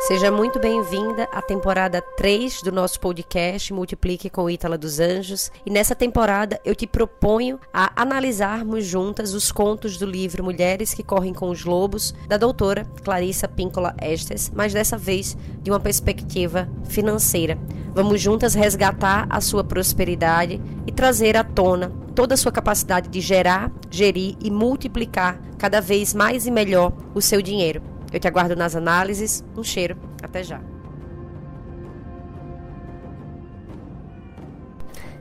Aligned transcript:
Seja 0.00 0.30
muito 0.30 0.58
bem-vinda 0.58 1.24
à 1.30 1.42
temporada 1.42 2.00
3 2.00 2.62
do 2.62 2.72
nosso 2.72 2.98
podcast 2.98 3.70
Multiplique 3.70 4.30
com 4.30 4.48
Ítala 4.48 4.78
dos 4.78 4.98
Anjos. 4.98 5.52
E 5.64 5.70
nessa 5.70 5.94
temporada 5.94 6.58
eu 6.64 6.74
te 6.74 6.86
proponho 6.86 7.60
a 7.70 7.92
analisarmos 7.94 8.86
juntas 8.86 9.34
os 9.34 9.52
contos 9.52 9.98
do 9.98 10.06
livro 10.06 10.42
Mulheres 10.42 10.94
que 10.94 11.02
Correm 11.02 11.34
com 11.34 11.50
os 11.50 11.66
Lobos, 11.66 12.14
da 12.26 12.38
doutora 12.38 12.86
Clarissa 13.04 13.46
Píncola 13.46 13.94
Estes, 14.00 14.50
mas 14.54 14.72
dessa 14.72 14.96
vez 14.96 15.36
de 15.60 15.70
uma 15.70 15.78
perspectiva 15.78 16.66
financeira. 16.88 17.58
Vamos 17.92 18.22
juntas 18.22 18.54
resgatar 18.54 19.26
a 19.28 19.40
sua 19.42 19.62
prosperidade 19.62 20.60
e 20.86 20.92
trazer 20.92 21.36
à 21.36 21.44
tona 21.44 21.92
toda 22.14 22.34
a 22.34 22.38
sua 22.38 22.50
capacidade 22.50 23.10
de 23.10 23.20
gerar, 23.20 23.70
gerir 23.90 24.34
e 24.40 24.50
multiplicar 24.50 25.38
cada 25.58 25.78
vez 25.78 26.14
mais 26.14 26.46
e 26.46 26.50
melhor 26.50 26.90
o 27.14 27.20
seu 27.20 27.42
dinheiro. 27.42 27.89
Eu 28.12 28.18
te 28.18 28.26
aguardo 28.26 28.56
nas 28.56 28.74
análises. 28.74 29.44
Um 29.56 29.62
cheiro. 29.62 29.96
Até 30.22 30.42
já. 30.42 30.60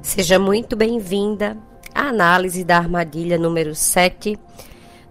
Seja 0.02 0.40
muito 0.40 0.76
bem-vinda 0.76 1.58
à 1.94 2.08
análise 2.08 2.64
da 2.64 2.78
armadilha 2.78 3.38
número 3.38 3.76
7 3.76 4.40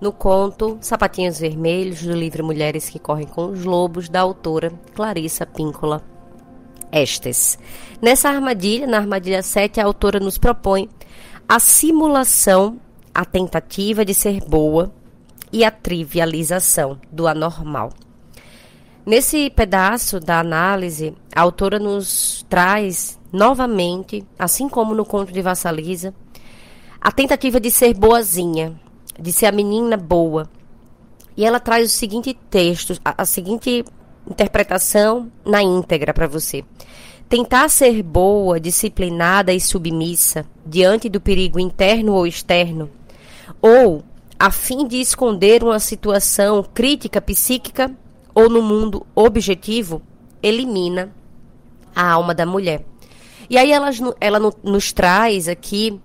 no 0.00 0.12
conto 0.12 0.78
Sapatinhos 0.80 1.38
Vermelhos 1.38 2.02
do 2.02 2.12
livro 2.12 2.44
Mulheres 2.44 2.88
que 2.88 2.98
Correm 2.98 3.26
com 3.26 3.46
os 3.46 3.64
Lobos, 3.64 4.08
da 4.08 4.20
autora 4.20 4.72
Clarissa 4.94 5.44
Píncola 5.44 6.02
Estes. 6.90 7.58
Nessa 8.00 8.28
armadilha, 8.28 8.86
na 8.86 8.98
armadilha 8.98 9.42
7, 9.42 9.80
a 9.80 9.84
autora 9.84 10.18
nos 10.18 10.38
propõe 10.38 10.88
a 11.48 11.58
simulação, 11.58 12.80
a 13.14 13.24
tentativa 13.24 14.04
de 14.04 14.14
ser 14.14 14.40
boa 14.40 14.92
e 15.52 15.64
a 15.64 15.70
trivialização 15.70 16.98
do 17.10 17.26
anormal. 17.26 17.90
Nesse 19.04 19.48
pedaço 19.48 20.20
da 20.20 20.38
análise, 20.38 21.14
a 21.34 21.40
autora 21.40 21.78
nos 21.78 22.44
traz 22.48 23.18
novamente, 23.32 24.24
assim 24.38 24.68
como 24.68 24.94
no 24.94 25.04
conto 25.04 25.32
de 25.32 25.40
Vassalisa, 25.40 26.14
a 27.00 27.10
tentativa 27.10 27.58
de 27.58 27.70
ser 27.70 27.94
boazinha, 27.94 28.78
de 29.18 29.32
ser 29.32 29.46
a 29.46 29.52
menina 29.52 29.96
boa. 29.96 30.48
E 31.36 31.44
ela 31.44 31.58
traz 31.58 31.90
o 31.90 31.94
seguinte 31.94 32.38
texto, 32.50 33.00
a, 33.04 33.22
a 33.22 33.24
seguinte 33.24 33.84
interpretação 34.28 35.30
na 35.44 35.62
íntegra 35.62 36.12
para 36.12 36.26
você. 36.26 36.64
Tentar 37.28 37.68
ser 37.68 38.02
boa, 38.02 38.60
disciplinada 38.60 39.52
e 39.52 39.60
submissa 39.60 40.44
diante 40.66 41.08
do 41.08 41.20
perigo 41.20 41.58
interno 41.58 42.14
ou 42.14 42.26
externo, 42.26 42.90
ou 43.60 44.02
a 44.38 44.50
fim 44.50 44.86
de 44.86 45.00
esconder 45.00 45.64
uma 45.64 45.80
situação 45.80 46.62
crítica 46.62 47.20
psíquica 47.20 47.90
ou 48.34 48.48
no 48.48 48.62
mundo 48.62 49.04
objetivo, 49.14 50.00
elimina 50.42 51.12
a 51.94 52.08
alma 52.12 52.34
da 52.34 52.46
mulher. 52.46 52.84
E 53.50 53.58
aí 53.58 53.72
ela, 53.72 53.90
ela 54.20 54.38
nos 54.62 54.92
traz 54.92 55.48
aqui 55.48 56.00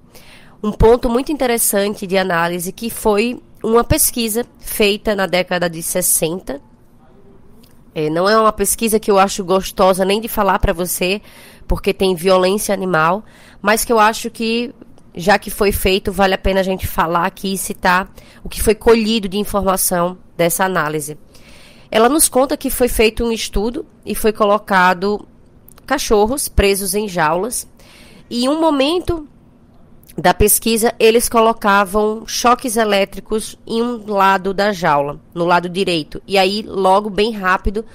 um 0.64 0.72
ponto 0.72 1.10
muito 1.10 1.32
interessante 1.32 2.08
de 2.08 2.18
análise 2.18 2.72
que 2.72 2.90
foi 2.90 3.40
uma 3.62 3.84
pesquisa 3.84 4.46
feita 4.60 5.14
na 5.14 5.28
década 5.28 5.70
de 5.70 5.84
60. 5.84 6.60
É, 7.94 8.10
não 8.10 8.28
é 8.28 8.36
uma 8.38 8.52
pesquisa 8.52 9.00
que 9.00 9.12
eu 9.12 9.20
acho 9.20 9.44
gostosa 9.44 10.04
nem 10.04 10.20
de 10.20 10.28
falar 10.28 10.58
para 10.58 10.74
você, 10.74 11.22
porque 11.68 11.94
tem 11.94 12.16
violência 12.16 12.74
animal, 12.74 13.24
mas 13.62 13.86
que 13.86 13.94
eu 13.94 14.00
acho 14.00 14.32
que 14.32 14.74
já 15.16 15.38
que 15.38 15.50
foi 15.50 15.72
feito, 15.72 16.12
vale 16.12 16.34
a 16.34 16.38
pena 16.38 16.60
a 16.60 16.64
gente 16.64 16.88
falar 16.88 17.26
aqui 17.26 17.54
e 17.54 17.58
citar 17.58 18.12
o 18.44 18.50
que 18.50 18.62
foi 18.62 18.74
colhido 18.74 19.30
de 19.30 19.38
informação 19.38 20.18
dessa 20.36 20.66
análise. 20.66 21.18
Ela 21.92 22.10
nos 22.10 22.28
conta 22.28 22.58
que 22.58 22.70
foi 22.70 22.88
feito 22.88 23.24
um 23.24 23.32
estudo 23.32 23.86
e 24.06 24.16
foi 24.16 24.34
colocado 24.34 25.28
cachorros 25.86 26.48
presos 26.48 26.96
em 26.96 27.08
jaulas. 27.08 27.68
E 28.30 28.46
em 28.46 28.50
um 28.50 28.60
momento 28.60 29.28
da 30.18 30.34
pesquisa, 30.34 30.94
eles 31.00 31.30
colocavam 31.30 32.26
choques 32.26 32.78
elétricos 32.78 33.58
em 33.66 33.82
um 33.82 34.12
lado 34.12 34.54
da 34.54 34.72
jaula, 34.72 35.20
no 35.34 35.46
lado 35.46 35.70
direito. 35.70 36.22
E 36.28 36.38
aí, 36.38 36.64
logo, 36.64 37.10
bem 37.10 37.32
rápido, 37.32 37.86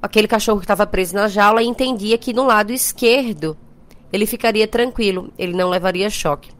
aquele 0.00 0.26
cachorro 0.26 0.58
que 0.58 0.64
estava 0.64 0.86
preso 0.86 1.14
na 1.14 1.28
jaula 1.28 1.62
entendia 1.62 2.18
que 2.18 2.32
no 2.32 2.44
lado 2.44 2.72
esquerdo 2.72 3.56
ele 4.12 4.26
ficaria 4.26 4.66
tranquilo, 4.66 5.32
ele 5.38 5.52
não 5.52 5.68
levaria 5.68 6.08
choque. 6.08 6.55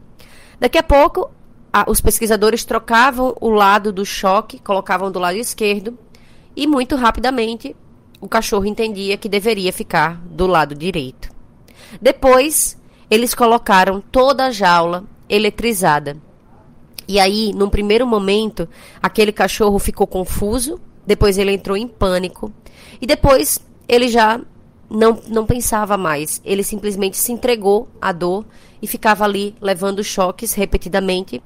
Daqui 0.59 0.77
a 0.77 0.83
pouco, 0.83 1.29
a, 1.71 1.89
os 1.89 2.01
pesquisadores 2.01 2.65
trocavam 2.65 3.35
o 3.39 3.49
lado 3.49 3.91
do 3.91 4.05
choque, 4.05 4.59
colocavam 4.59 5.11
do 5.11 5.19
lado 5.19 5.37
esquerdo, 5.37 5.97
e 6.55 6.65
muito 6.65 6.95
rapidamente 6.95 7.75
o 8.19 8.27
cachorro 8.27 8.65
entendia 8.65 9.17
que 9.17 9.29
deveria 9.29 9.71
ficar 9.71 10.19
do 10.25 10.47
lado 10.47 10.73
direito. 10.73 11.29
Depois, 12.01 12.77
eles 13.09 13.33
colocaram 13.33 14.01
toda 14.01 14.45
a 14.45 14.51
jaula 14.51 15.03
eletrizada. 15.29 16.17
E 17.07 17.19
aí, 17.19 17.53
num 17.53 17.69
primeiro 17.69 18.05
momento, 18.05 18.67
aquele 19.01 19.31
cachorro 19.31 19.79
ficou 19.79 20.07
confuso, 20.07 20.79
depois 21.05 21.37
ele 21.37 21.53
entrou 21.53 21.77
em 21.77 21.87
pânico, 21.87 22.51
e 22.99 23.05
depois 23.05 23.59
ele 23.87 24.09
já 24.09 24.41
não, 24.89 25.19
não 25.27 25.45
pensava 25.45 25.97
mais. 25.97 26.41
Ele 26.43 26.63
simplesmente 26.63 27.17
se 27.17 27.31
entregou 27.31 27.87
à 28.01 28.11
dor 28.11 28.45
e 28.81 28.87
ficava 28.87 29.23
ali 29.23 29.55
levando 29.61 30.03
choques 30.03 30.53
repetidamente 30.53 31.41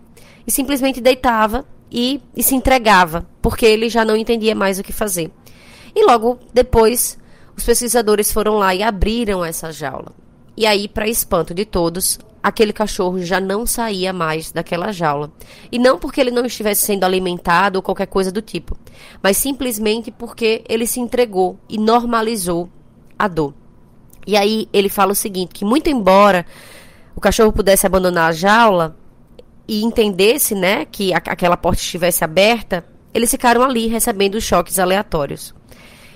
e 0.46 0.52
simplesmente 0.52 1.02
deitava 1.02 1.66
e, 1.92 2.22
e 2.36 2.42
se 2.42 2.56
entregava, 2.56 3.28
porque 3.42 3.66
ele 3.66 3.90
já 3.90 4.06
não 4.06 4.16
entendia 4.16 4.56
mais 4.56 4.80
o 4.80 4.84
que 4.84 4.94
fazer. 4.94 5.32
E 5.94 6.06
logo 6.06 6.40
depois, 6.54 7.18
os 7.56 7.64
pesquisadores 7.64 8.32
foram 8.32 8.58
lá 8.58 8.74
e 8.74 8.82
abriram 8.82 9.44
essa 9.44 9.72
jaula. 9.72 10.14
E 10.56 10.66
aí, 10.66 10.88
para 10.88 11.08
espanto 11.08 11.54
de 11.54 11.66
todos, 11.66 12.20
aquele 12.42 12.74
cachorro 12.74 13.20
já 13.20 13.40
não 13.40 13.66
saía 13.66 14.14
mais 14.14 14.52
daquela 14.52 14.92
jaula. 14.92 15.32
E 15.72 15.78
não 15.78 15.98
porque 15.98 16.20
ele 16.20 16.32
não 16.32 16.46
estivesse 16.46 16.86
sendo 16.86 17.04
alimentado 17.04 17.78
ou 17.78 17.84
qualquer 17.84 18.08
coisa 18.08 18.32
do 18.32 18.42
tipo, 18.42 18.78
mas 19.22 19.38
simplesmente 19.38 20.12
porque 20.12 20.64
ele 20.68 20.88
se 20.88 21.00
entregou 21.00 21.60
e 21.70 21.78
normalizou 21.78 22.70
a 23.24 23.28
dor. 23.28 23.54
E 24.26 24.38
aí 24.38 24.68
ele 24.72 24.90
fala 24.90 25.12
o 25.12 25.16
seguinte, 25.16 25.54
que 25.54 25.66
muito 25.66 25.90
embora 25.90 26.46
o 27.16 27.22
cachorro 27.22 27.52
pudesse 27.52 27.86
abandonar 27.86 28.30
a 28.30 28.32
jaula 28.32 28.96
e 29.68 29.84
entendesse, 29.84 30.56
né, 30.56 30.86
que 30.86 31.14
a, 31.14 31.18
aquela 31.18 31.58
porta 31.58 31.82
estivesse 31.82 32.24
aberta, 32.24 32.86
eles 33.14 33.30
ficaram 33.30 33.64
ali 33.64 33.88
recebendo 33.88 34.40
choques 34.40 34.80
aleatórios. 34.80 35.54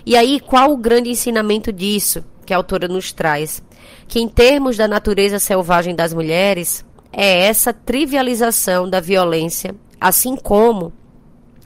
E 0.05 0.15
aí, 0.15 0.39
qual 0.39 0.71
o 0.71 0.77
grande 0.77 1.09
ensinamento 1.09 1.71
disso 1.71 2.23
que 2.45 2.53
a 2.53 2.57
autora 2.57 2.87
nos 2.87 3.11
traz? 3.11 3.63
Que 4.07 4.19
em 4.19 4.27
termos 4.27 4.77
da 4.77 4.87
natureza 4.87 5.39
selvagem 5.39 5.95
das 5.95 6.13
mulheres, 6.13 6.85
é 7.11 7.47
essa 7.47 7.73
trivialização 7.73 8.89
da 8.89 8.99
violência, 8.99 9.75
assim 9.99 10.35
como 10.35 10.93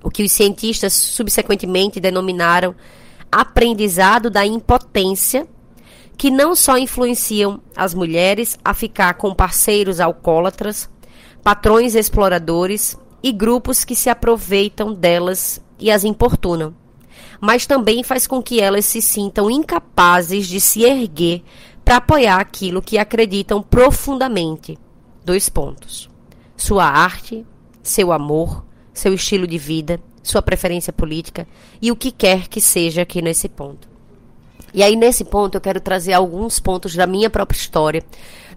o 0.03 0.09
que 0.09 0.23
os 0.23 0.31
cientistas 0.31 0.93
subsequentemente 0.93 1.99
denominaram 1.99 2.75
aprendizado 3.31 4.29
da 4.29 4.45
impotência, 4.45 5.47
que 6.17 6.29
não 6.29 6.55
só 6.55 6.77
influenciam 6.77 7.61
as 7.75 7.93
mulheres 7.93 8.57
a 8.63 8.73
ficar 8.73 9.13
com 9.13 9.33
parceiros 9.33 9.99
alcoólatras, 9.99 10.89
patrões 11.43 11.95
exploradores 11.95 12.97
e 13.23 13.31
grupos 13.31 13.85
que 13.85 13.95
se 13.95 14.09
aproveitam 14.09 14.93
delas 14.93 15.61
e 15.79 15.89
as 15.89 16.03
importunam, 16.03 16.75
mas 17.39 17.65
também 17.65 18.03
faz 18.03 18.27
com 18.27 18.41
que 18.43 18.59
elas 18.59 18.85
se 18.85 19.01
sintam 19.01 19.49
incapazes 19.49 20.47
de 20.47 20.59
se 20.59 20.83
erguer 20.83 21.41
para 21.85 21.97
apoiar 21.97 22.39
aquilo 22.39 22.81
que 22.81 22.97
acreditam 22.97 23.61
profundamente. 23.61 24.77
Dois 25.23 25.47
pontos: 25.47 26.09
sua 26.57 26.85
arte, 26.85 27.45
seu 27.81 28.11
amor, 28.11 28.65
seu 28.93 29.13
estilo 29.13 29.47
de 29.47 29.57
vida, 29.57 30.01
sua 30.29 30.41
preferência 30.41 30.93
política 30.93 31.47
e 31.81 31.91
o 31.91 31.95
que 31.95 32.11
quer 32.11 32.47
que 32.47 32.61
seja 32.61 33.01
aqui 33.01 33.21
nesse 33.21 33.49
ponto. 33.49 33.87
E 34.73 34.83
aí, 34.83 34.95
nesse 34.95 35.23
ponto, 35.23 35.55
eu 35.55 35.61
quero 35.61 35.79
trazer 35.79 36.13
alguns 36.13 36.59
pontos 36.59 36.95
da 36.95 37.07
minha 37.07 37.29
própria 37.29 37.57
história, 37.57 38.03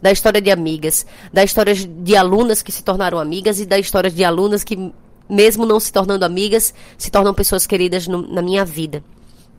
da 0.00 0.12
história 0.12 0.40
de 0.40 0.50
amigas, 0.50 1.06
da 1.32 1.42
história 1.42 1.74
de 1.74 2.16
alunas 2.16 2.62
que 2.62 2.70
se 2.70 2.82
tornaram 2.82 3.18
amigas 3.18 3.60
e 3.60 3.66
da 3.66 3.78
história 3.78 4.10
de 4.10 4.22
alunas 4.22 4.62
que, 4.62 4.92
mesmo 5.28 5.64
não 5.64 5.80
se 5.80 5.92
tornando 5.92 6.24
amigas, 6.24 6.74
se 6.98 7.10
tornam 7.10 7.32
pessoas 7.32 7.66
queridas 7.66 8.06
no, 8.06 8.20
na 8.20 8.42
minha 8.42 8.64
vida. 8.64 9.02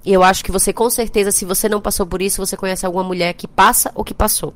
E 0.06 0.12
eu 0.12 0.22
acho 0.22 0.44
que 0.44 0.52
você, 0.52 0.74
com 0.74 0.90
certeza, 0.90 1.32
se 1.32 1.46
você 1.46 1.70
não 1.70 1.82
passou 1.82 2.06
por 2.06 2.22
isso, 2.22 2.46
você 2.46 2.58
conhece 2.58 2.86
alguma 2.86 3.04
mulher 3.04 3.34
que 3.34 3.48
passa 3.48 3.92
ou 3.96 4.04
que 4.04 4.14
passou. 4.14 4.54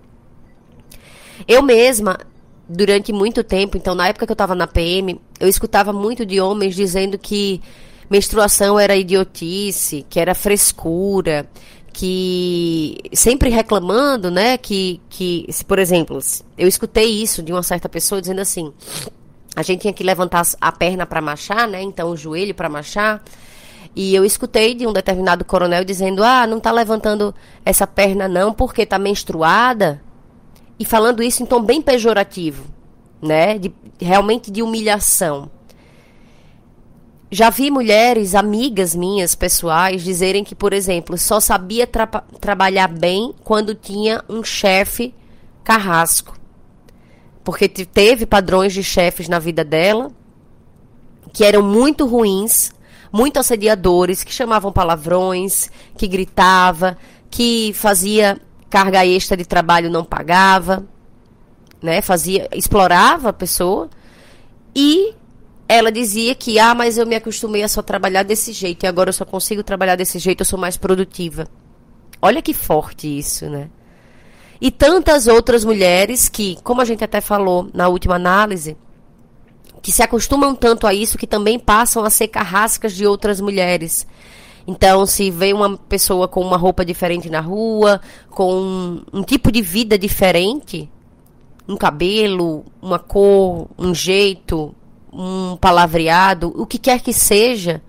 Eu 1.48 1.62
mesma, 1.62 2.20
durante 2.68 3.14
muito 3.14 3.44
tempo, 3.44 3.78
então 3.78 3.96
na 3.96 4.08
época 4.08 4.26
que 4.26 4.32
eu 4.32 4.36
estava 4.36 4.54
na 4.54 4.68
PM, 4.68 5.20
eu 5.40 5.48
escutava 5.48 5.94
muito 5.94 6.26
de 6.26 6.40
homens 6.42 6.76
dizendo 6.76 7.18
que 7.18 7.62
menstruação 8.10 8.80
era 8.80 8.96
idiotice, 8.96 10.06
que 10.10 10.20
era 10.20 10.36
frescura, 10.36 11.50
que 11.94 12.98
sempre 13.14 13.50
reclamando, 13.50 14.30
né, 14.30 14.58
que 14.58 15.02
que, 15.10 15.48
por 15.68 15.80
exemplo, 15.80 16.20
eu 16.58 16.68
escutei 16.68 17.06
isso 17.06 17.42
de 17.42 17.52
uma 17.52 17.64
certa 17.64 17.88
pessoa 17.88 18.22
dizendo 18.22 18.42
assim: 18.42 18.72
a 19.56 19.64
gente 19.64 19.82
tinha 19.82 19.94
que 19.94 20.04
levantar 20.04 20.46
a 20.60 20.72
perna 20.72 21.06
para 21.06 21.22
machar, 21.22 21.68
né, 21.68 21.82
então 21.82 22.10
o 22.12 22.18
joelho 22.18 22.54
para 22.54 22.70
machar. 22.70 23.24
E 23.96 24.14
eu 24.14 24.24
escutei 24.24 24.76
de 24.76 24.86
um 24.86 24.94
determinado 24.94 25.44
coronel 25.44 25.84
dizendo: 25.84 26.24
"Ah, 26.24 26.46
não 26.46 26.58
está 26.60 26.72
levantando 26.72 27.34
essa 27.66 27.88
perna 27.88 28.28
não 28.28 28.54
porque 28.54 28.84
está 28.84 29.00
menstruada". 29.00 30.02
E 30.80 30.86
falando 30.86 31.24
isso 31.24 31.42
em 31.42 31.46
tom 31.46 31.62
bem 31.62 31.82
pejorativo, 31.82 32.66
né? 33.22 33.58
De, 33.58 33.74
realmente 34.00 34.52
de 34.52 34.62
humilhação. 34.62 35.50
Já 37.30 37.50
vi 37.50 37.70
mulheres, 37.70 38.36
amigas 38.36 38.96
minhas, 38.96 39.36
pessoais, 39.36 40.04
dizerem 40.04 40.44
que, 40.44 40.56
por 40.56 40.72
exemplo, 40.72 41.18
só 41.18 41.40
sabia 41.40 41.86
tra 41.86 42.08
trabalhar 42.40 42.88
bem 42.88 43.34
quando 43.44 43.76
tinha 43.76 44.24
um 44.30 44.44
chefe 44.44 45.14
carrasco. 45.64 46.38
Porque 47.44 47.68
teve 47.68 48.26
padrões 48.26 48.74
de 48.74 48.84
chefes 48.84 49.28
na 49.28 49.40
vida 49.40 49.64
dela 49.64 50.12
que 51.34 51.44
eram 51.44 51.62
muito 51.62 52.06
ruins, 52.08 52.72
muito 53.12 53.38
assediadores, 53.38 54.24
que 54.24 54.34
chamavam 54.34 54.72
palavrões, 54.72 55.70
que 55.98 56.08
gritava, 56.08 56.98
que 57.30 57.74
fazia 57.74 58.42
carga 58.70 59.06
extra 59.06 59.38
de 59.38 59.46
trabalho 59.46 59.90
não 59.90 60.04
pagava, 60.04 60.86
né? 61.82 62.02
Fazia, 62.02 62.48
explorava 62.54 63.30
a 63.30 63.34
pessoa 63.34 63.90
e 64.76 65.14
ela 65.68 65.92
dizia 65.92 66.34
que, 66.34 66.60
ah, 66.60 66.74
mas 66.74 66.98
eu 66.98 67.06
me 67.06 67.16
acostumei 67.16 67.64
a 67.64 67.68
só 67.68 67.82
trabalhar 67.82 68.24
desse 68.24 68.54
jeito 68.54 68.84
e 68.84 68.88
agora 68.88 69.10
eu 69.10 69.14
só 69.14 69.26
consigo 69.26 69.64
trabalhar 69.64 69.96
desse 69.96 70.18
jeito, 70.20 70.42
eu 70.42 70.46
sou 70.46 70.58
mais 70.58 70.78
produtiva. 70.78 71.48
Olha 72.22 72.42
que 72.42 72.54
forte 72.54 73.08
isso, 73.18 73.50
né? 73.50 73.70
E 74.60 74.72
tantas 74.72 75.28
outras 75.28 75.64
mulheres 75.64 76.30
que, 76.30 76.58
como 76.64 76.82
a 76.82 76.86
gente 76.86 77.04
até 77.04 77.22
falou 77.22 77.70
na 77.74 77.88
última 77.90 78.16
análise, 78.16 78.76
que 79.82 79.92
se 79.92 80.02
acostumam 80.02 80.56
tanto 80.56 80.88
a 80.88 80.94
isso 80.94 81.18
que 81.18 81.28
também 81.28 81.60
passam 81.60 82.04
a 82.04 82.10
ser 82.10 82.28
carrascas 82.28 82.94
de 82.94 83.06
outras 83.06 83.40
mulheres. 83.40 84.08
Então, 84.68 85.06
se 85.06 85.32
vê 85.32 85.54
uma 85.54 85.78
pessoa 85.78 86.28
com 86.28 86.42
uma 86.42 86.58
roupa 86.58 86.84
diferente 86.84 87.30
na 87.30 87.40
rua, 87.40 88.02
com 88.30 88.54
um, 88.54 89.02
um 89.14 89.24
tipo 89.24 89.50
de 89.50 89.62
vida 89.62 89.98
diferente, 89.98 90.92
um 91.66 91.78
cabelo, 91.78 92.66
uma 92.82 93.00
cor, 93.00 93.70
um 93.78 93.96
jeito, 93.96 94.76
um 95.12 95.56
palavreado, 95.56 96.54
o 96.56 96.66
que 96.66 96.78
quer 96.78 97.00
que 97.02 97.14
seja, 97.14 97.82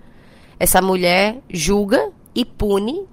essa 0.57 0.81
mulher 0.81 1.41
julga 1.49 2.11
e 2.33 2.45
pune, 2.45 3.05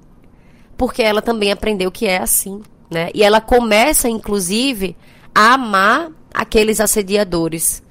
porque 0.77 1.03
ela 1.03 1.21
também 1.21 1.51
aprendeu 1.51 1.91
que 1.91 2.07
é 2.07 2.19
assim, 2.19 2.63
né? 2.89 3.11
E 3.13 3.23
ela 3.23 3.41
começa, 3.41 4.09
inclusive, 4.09 4.97
a 5.35 5.55
amar 5.55 6.11
aqueles 6.33 6.81
assediadores. 6.81 7.83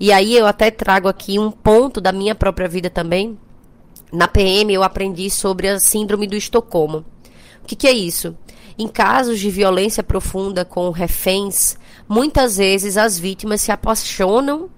E 0.00 0.12
aí 0.12 0.36
eu 0.36 0.46
até 0.46 0.70
trago 0.70 1.08
aqui 1.08 1.38
um 1.38 1.50
ponto 1.50 2.00
da 2.00 2.12
minha 2.12 2.34
própria 2.34 2.68
vida 2.68 2.88
também. 2.88 3.36
Na 4.12 4.26
PM 4.26 4.72
eu 4.72 4.82
aprendi 4.82 5.28
sobre 5.30 5.68
a 5.68 5.78
síndrome 5.78 6.26
do 6.26 6.36
Estocolmo. 6.36 7.04
O 7.62 7.66
que, 7.66 7.76
que 7.76 7.86
é 7.86 7.92
isso? 7.92 8.36
Em 8.78 8.88
casos 8.88 9.38
de 9.38 9.50
violência 9.50 10.02
profunda 10.02 10.64
com 10.64 10.90
reféns, 10.90 11.76
muitas 12.08 12.56
vezes 12.56 12.96
as 12.96 13.18
vítimas 13.18 13.60
se 13.60 13.72
apaixonam 13.72 14.70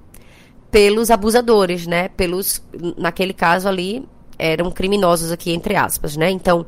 pelos 0.70 1.10
abusadores, 1.10 1.86
né? 1.86 2.08
Pelos, 2.08 2.62
naquele 2.96 3.32
caso 3.32 3.68
ali, 3.68 4.06
eram 4.38 4.70
criminosos 4.70 5.30
aqui, 5.30 5.52
entre 5.52 5.76
aspas, 5.76 6.16
né? 6.16 6.30
Então, 6.30 6.66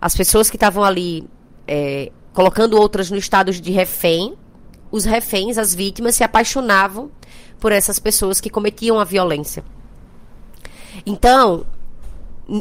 as 0.00 0.14
pessoas 0.14 0.50
que 0.50 0.56
estavam 0.56 0.84
ali 0.84 1.26
é, 1.66 2.12
colocando 2.32 2.78
outras 2.78 3.10
no 3.10 3.16
estado 3.16 3.50
de 3.52 3.72
refém, 3.72 4.34
os 4.90 5.04
reféns, 5.04 5.58
as 5.58 5.74
vítimas, 5.74 6.14
se 6.14 6.22
apaixonavam 6.22 7.10
por 7.58 7.72
essas 7.72 7.98
pessoas 7.98 8.40
que 8.40 8.50
cometiam 8.50 9.00
a 9.00 9.04
violência. 9.04 9.64
Então, 11.04 11.66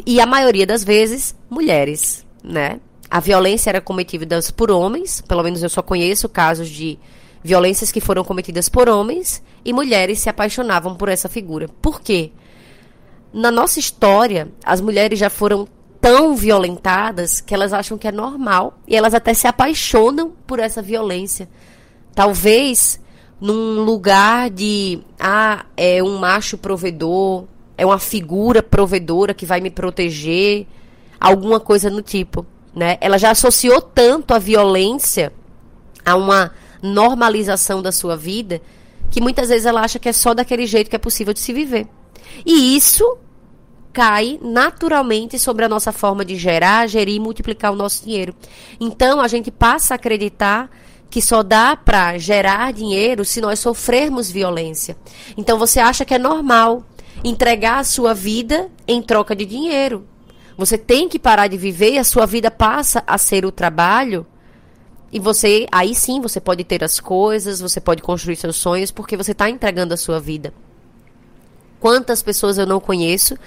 e 0.05 0.19
a 0.19 0.25
maioria 0.25 0.65
das 0.65 0.83
vezes, 0.83 1.35
mulheres, 1.49 2.25
né? 2.43 2.79
A 3.09 3.19
violência 3.19 3.69
era 3.69 3.81
cometida 3.81 4.39
por 4.55 4.71
homens, 4.71 5.21
pelo 5.21 5.43
menos 5.43 5.61
eu 5.61 5.69
só 5.69 5.81
conheço 5.81 6.27
casos 6.27 6.69
de 6.69 6.97
violências 7.43 7.91
que 7.91 8.01
foram 8.01 8.23
cometidas 8.23 8.67
por 8.67 8.89
homens 8.89 9.43
e 9.63 9.71
mulheres 9.71 10.19
se 10.19 10.29
apaixonavam 10.29 10.95
por 10.95 11.09
essa 11.09 11.29
figura. 11.29 11.69
Por 11.81 12.01
quê? 12.01 12.31
Na 13.31 13.51
nossa 13.51 13.79
história, 13.79 14.49
as 14.63 14.81
mulheres 14.81 15.19
já 15.19 15.29
foram 15.29 15.67
tão 16.01 16.35
violentadas 16.35 17.41
que 17.41 17.53
elas 17.53 17.73
acham 17.73 17.97
que 17.97 18.07
é 18.07 18.11
normal 18.11 18.79
e 18.87 18.95
elas 18.95 19.13
até 19.13 19.33
se 19.33 19.45
apaixonam 19.45 20.33
por 20.47 20.59
essa 20.59 20.81
violência. 20.81 21.47
Talvez 22.15 22.99
num 23.39 23.83
lugar 23.83 24.49
de 24.49 24.99
ah, 25.19 25.65
é 25.75 26.01
um 26.01 26.17
macho 26.17 26.57
provedor, 26.57 27.45
é 27.77 27.85
uma 27.85 27.99
figura 27.99 28.63
provedora 28.63 29.33
que 29.33 29.45
vai 29.45 29.61
me 29.61 29.69
proteger, 29.69 30.67
alguma 31.19 31.59
coisa 31.59 31.89
no 31.89 32.01
tipo, 32.01 32.45
né? 32.73 32.97
Ela 33.01 33.17
já 33.17 33.31
associou 33.31 33.81
tanto 33.81 34.33
a 34.33 34.39
violência 34.39 35.33
a 36.05 36.15
uma 36.15 36.51
normalização 36.81 37.81
da 37.81 37.91
sua 37.91 38.15
vida, 38.15 38.61
que 39.09 39.21
muitas 39.21 39.49
vezes 39.49 39.65
ela 39.65 39.81
acha 39.81 39.99
que 39.99 40.09
é 40.09 40.13
só 40.13 40.33
daquele 40.33 40.65
jeito 40.65 40.89
que 40.89 40.95
é 40.95 40.99
possível 40.99 41.33
de 41.33 41.39
se 41.39 41.53
viver. 41.53 41.87
E 42.45 42.75
isso 42.75 43.17
cai 43.93 44.37
naturalmente 44.41 45.39
sobre 45.39 45.63
a 45.63 45.69
nossa 45.69 45.91
forma 45.91 46.25
de 46.25 46.35
gerar, 46.35 46.85
gerir 46.87 47.15
e 47.15 47.19
multiplicar 47.19 47.71
o 47.71 47.77
nosso 47.77 48.03
dinheiro. 48.03 48.35
Então 48.79 49.21
a 49.21 49.27
gente 49.27 49.49
passa 49.49 49.93
a 49.93 49.95
acreditar 49.95 50.69
que 51.09 51.21
só 51.21 51.41
dá 51.41 51.77
para 51.77 52.17
gerar 52.17 52.73
dinheiro 52.73 53.23
se 53.23 53.39
nós 53.39 53.59
sofrermos 53.59 54.29
violência. 54.29 54.97
Então 55.37 55.57
você 55.57 55.79
acha 55.79 56.03
que 56.03 56.13
é 56.13 56.19
normal 56.19 56.83
entregar 57.27 57.79
a 57.79 57.83
sua 57.83 58.13
vida 58.13 58.69
em 58.87 59.01
troca 59.01 59.35
de 59.35 59.45
dinheiro. 59.45 60.05
Você 60.55 60.77
tem 60.77 61.09
que 61.09 61.17
parar 61.17 61.47
de 61.47 61.57
viver 61.57 61.93
e 61.93 61.97
a 61.97 62.03
sua 62.03 62.25
vida 62.25 62.51
passa 62.51 63.03
a 63.07 63.17
ser 63.17 63.45
o 63.45 63.51
trabalho 63.51 64.25
e 65.11 65.19
você, 65.19 65.65
aí 65.71 65.95
sim, 65.95 66.21
você 66.21 66.39
pode 66.39 66.63
ter 66.63 66.83
as 66.83 66.99
coisas, 66.99 67.59
você 67.59 67.81
pode 67.81 68.01
construir 68.01 68.35
seus 68.35 68.57
sonhos, 68.57 68.91
porque 68.91 69.17
você 69.17 69.31
está 69.31 69.49
entregando 69.49 69.93
a 69.93 69.97
sua 69.97 70.19
vida. 70.19 70.53
Quantas 71.79 72.21
pessoas 72.21 72.57
eu 72.57 72.65
não 72.65 72.79
conheço 72.79 73.37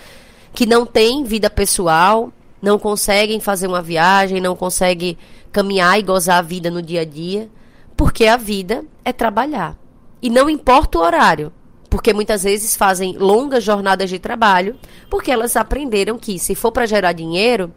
que 0.53 0.67
não 0.67 0.85
têm 0.85 1.25
vida 1.25 1.49
pessoal, 1.49 2.33
não 2.61 2.79
conseguem 2.79 3.39
fazer 3.39 3.67
uma 3.67 3.83
viagem, 3.83 4.41
não 4.41 4.57
conseguem 4.57 5.17
caminhar 5.53 5.99
e 5.99 6.03
gozar 6.03 6.39
a 6.39 6.43
vida 6.43 6.71
no 6.71 6.83
dia 6.83 7.03
a 7.03 7.05
dia, 7.05 7.49
porque 7.97 8.27
a 8.27 8.37
vida 8.37 8.85
é 9.05 9.13
trabalhar. 9.13 9.79
E 10.21 10.29
não 10.29 10.51
importa 10.51 10.99
o 10.99 11.03
horário, 11.03 11.53
porque 11.91 12.13
muitas 12.13 12.43
vezes 12.43 12.77
fazem 12.77 13.17
longas 13.17 13.65
jornadas 13.65 14.11
de 14.11 14.19
trabalho, 14.19 14.77
porque 15.09 15.31
elas 15.31 15.57
aprenderam 15.57 16.19
que 16.19 16.39
se 16.39 16.55
for 16.55 16.73
para 16.73 16.87
gerar 16.87 17.13
dinheiro, 17.13 17.73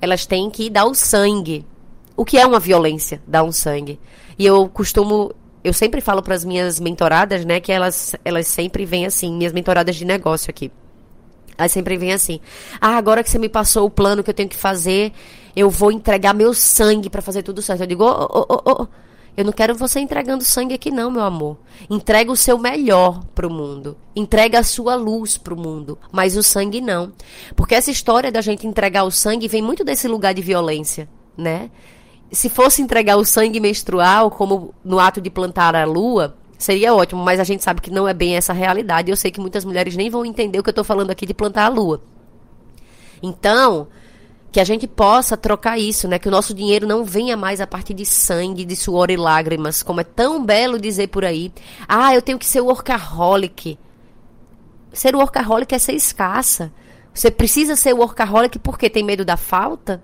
elas 0.00 0.26
têm 0.26 0.50
que 0.50 0.68
dar 0.68 0.84
o 0.86 0.94
sangue 0.94 1.64
o 2.16 2.24
que 2.24 2.38
é 2.38 2.46
uma 2.46 2.60
violência, 2.60 3.20
dar 3.26 3.42
um 3.42 3.52
sangue. 3.52 3.98
E 4.38 4.46
eu 4.46 4.68
costumo, 4.68 5.32
eu 5.62 5.72
sempre 5.72 6.00
falo 6.00 6.22
para 6.22 6.34
as 6.34 6.44
minhas 6.44 6.78
mentoradas, 6.78 7.44
né, 7.44 7.60
que 7.60 7.72
elas, 7.72 8.14
elas 8.24 8.46
sempre 8.46 8.84
vêm 8.84 9.06
assim, 9.06 9.32
minhas 9.32 9.52
mentoradas 9.52 9.96
de 9.96 10.04
negócio 10.04 10.50
aqui. 10.50 10.70
Elas 11.56 11.72
sempre 11.72 11.96
vêm 11.96 12.12
assim: 12.12 12.40
"Ah, 12.80 12.96
agora 12.96 13.22
que 13.22 13.30
você 13.30 13.38
me 13.38 13.48
passou 13.48 13.86
o 13.86 13.90
plano 13.90 14.24
que 14.24 14.30
eu 14.30 14.34
tenho 14.34 14.48
que 14.48 14.56
fazer, 14.56 15.12
eu 15.54 15.70
vou 15.70 15.92
entregar 15.92 16.34
meu 16.34 16.52
sangue 16.52 17.08
para 17.08 17.22
fazer 17.22 17.42
tudo 17.42 17.62
certo". 17.62 17.82
Eu 17.82 17.86
digo: 17.86 18.04
"Oh, 18.04 18.46
oh, 18.48 18.62
oh, 18.64 18.86
eu 19.36 19.44
não 19.44 19.52
quero 19.52 19.74
você 19.74 20.00
entregando 20.00 20.44
sangue 20.44 20.74
aqui 20.74 20.90
não, 20.90 21.10
meu 21.10 21.22
amor. 21.22 21.58
Entrega 21.90 22.30
o 22.30 22.36
seu 22.36 22.58
melhor 22.58 23.24
pro 23.34 23.50
mundo. 23.50 23.96
Entrega 24.14 24.60
a 24.60 24.62
sua 24.62 24.94
luz 24.94 25.36
pro 25.36 25.56
mundo, 25.56 25.98
mas 26.12 26.36
o 26.36 26.42
sangue 26.42 26.80
não. 26.80 27.12
Porque 27.56 27.74
essa 27.74 27.90
história 27.90 28.30
da 28.30 28.40
gente 28.40 28.66
entregar 28.66 29.04
o 29.04 29.10
sangue 29.10 29.48
vem 29.48 29.62
muito 29.62 29.84
desse 29.84 30.06
lugar 30.06 30.34
de 30.34 30.42
violência, 30.42 31.08
né? 31.36 31.70
se 32.34 32.48
fosse 32.48 32.82
entregar 32.82 33.16
o 33.16 33.24
sangue 33.24 33.60
menstrual, 33.60 34.30
como 34.30 34.74
no 34.84 34.98
ato 34.98 35.20
de 35.20 35.30
plantar 35.30 35.74
a 35.74 35.84
lua, 35.84 36.36
seria 36.58 36.94
ótimo, 36.94 37.22
mas 37.22 37.38
a 37.38 37.44
gente 37.44 37.62
sabe 37.62 37.80
que 37.80 37.90
não 37.90 38.08
é 38.08 38.14
bem 38.14 38.36
essa 38.36 38.52
realidade. 38.52 39.10
Eu 39.10 39.16
sei 39.16 39.30
que 39.30 39.40
muitas 39.40 39.64
mulheres 39.64 39.96
nem 39.96 40.10
vão 40.10 40.24
entender 40.24 40.58
o 40.58 40.62
que 40.62 40.68
eu 40.68 40.72
estou 40.72 40.84
falando 40.84 41.10
aqui 41.10 41.26
de 41.26 41.34
plantar 41.34 41.66
a 41.66 41.68
lua. 41.68 42.02
Então, 43.22 43.88
que 44.54 44.60
a 44.60 44.64
gente 44.64 44.86
possa 44.86 45.36
trocar 45.36 45.78
isso, 45.78 46.08
né? 46.08 46.18
Que 46.18 46.28
o 46.28 46.30
nosso 46.30 46.54
dinheiro 46.54 46.86
não 46.86 47.04
venha 47.04 47.36
mais 47.36 47.60
a 47.60 47.66
partir 47.66 47.92
de 47.92 48.06
sangue, 48.06 48.64
de 48.64 48.74
suor 48.74 49.10
e 49.10 49.16
lágrimas, 49.16 49.82
como 49.82 50.00
é 50.00 50.04
tão 50.04 50.42
belo 50.42 50.78
dizer 50.78 51.08
por 51.08 51.26
aí. 51.26 51.52
Ah, 51.86 52.14
eu 52.14 52.22
tenho 52.22 52.38
que 52.38 52.46
ser 52.46 52.62
workaholic. 52.62 53.78
Ser 54.92 55.14
workaholic 55.14 55.74
é 55.74 55.78
ser 55.78 55.92
escassa. 55.92 56.72
Você 57.12 57.30
precisa 57.30 57.76
ser 57.76 57.92
workaholic 57.92 58.58
porque 58.60 58.88
tem 58.88 59.02
medo 59.02 59.24
da 59.24 59.36
falta? 59.36 60.02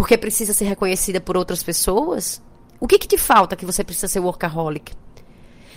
porque 0.00 0.16
precisa 0.16 0.54
ser 0.54 0.64
reconhecida 0.64 1.20
por 1.20 1.36
outras 1.36 1.62
pessoas? 1.62 2.40
O 2.80 2.88
que, 2.88 2.98
que 2.98 3.06
te 3.06 3.18
falta 3.18 3.54
que 3.54 3.66
você 3.66 3.84
precisa 3.84 4.08
ser 4.08 4.20
workaholic? 4.20 4.94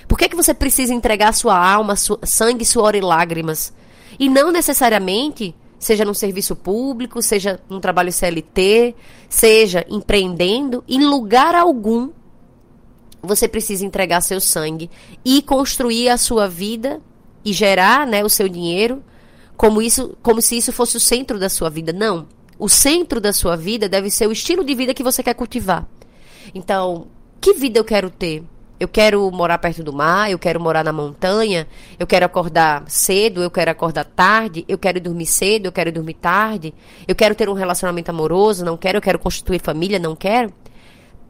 Por 0.08 0.17
que, 0.17 0.29
que 0.29 0.36
você 0.36 0.53
precisa 0.53 0.93
entregar 0.93 1.34
sua 1.34 1.58
alma, 1.58 1.98
sua, 1.98 2.17
sangue, 2.24 2.63
suor 2.63 2.96
e 2.96 3.01
lágrimas? 3.01 3.74
E 4.17 4.29
não 4.29 4.50
necessariamente, 4.50 5.53
seja 5.84 6.06
num 6.06 6.13
serviço 6.13 6.56
público, 6.56 7.22
seja 7.22 7.60
num 7.70 7.80
trabalho 7.80 8.12
CLT, 8.12 8.96
seja 9.30 9.86
empreendendo, 9.90 10.84
em 10.88 11.04
lugar 11.06 11.56
algum 11.56 12.10
você 13.22 13.48
precisa 13.48 13.86
entregar 13.86 14.22
seu 14.22 14.42
sangue 14.42 14.90
e 15.24 15.42
construir 15.42 16.10
a 16.10 16.18
sua 16.18 16.48
vida 16.48 17.02
e 17.44 17.54
gerar 17.54 18.06
né, 18.06 18.24
o 18.24 18.30
seu 18.30 18.50
dinheiro 18.50 19.02
como 19.56 19.82
isso, 19.82 20.18
como 20.22 20.42
se 20.42 20.58
isso 20.58 20.74
fosse 20.74 20.98
o 20.98 21.00
centro 21.00 21.40
da 21.40 21.48
sua 21.48 21.70
vida. 21.70 21.94
Não. 21.94 22.28
O 22.60 22.68
centro 22.68 23.22
da 23.22 23.32
sua 23.32 23.56
vida 23.56 23.88
deve 23.88 24.10
ser 24.10 24.28
o 24.28 24.32
estilo 24.32 24.63
de 24.63 24.75
vida 24.75 24.94
que 24.94 25.04
você 25.04 25.24
quer 25.24 25.34
cultivar. 25.34 25.88
Então, 26.54 27.08
que 27.40 27.54
vida 27.54 27.80
eu 27.80 27.84
quero 27.84 28.10
ter? 28.10 28.44
Eu 28.84 28.88
quero 28.90 29.32
morar 29.32 29.60
perto 29.60 29.82
do 29.82 29.94
mar, 29.94 30.30
eu 30.30 30.38
quero 30.38 30.60
morar 30.60 30.84
na 30.84 30.92
montanha, 30.92 31.66
eu 31.98 32.06
quero 32.06 32.25
acordar 32.25 32.84
cedo, 32.86 33.42
eu 33.42 33.50
quero 33.50 33.72
acordar 33.72 34.04
tarde, 34.04 34.66
eu 34.68 34.78
quero 34.78 35.00
dormir 35.00 35.25
cedo, 35.25 35.68
eu 35.68 35.72
quero 35.72 35.90
dormir 35.90 36.16
tarde, 36.16 36.74
eu 37.08 37.16
quero 37.16 37.34
ter 37.34 37.48
um 37.48 37.54
relacionamento 37.54 38.12
amoroso, 38.12 38.66
não 38.66 38.75
quero, 38.75 38.98
eu 38.98 39.02
quero 39.02 39.18
constituir 39.18 39.62
família, 39.62 39.98
não 39.98 40.18
quero. 40.18 40.52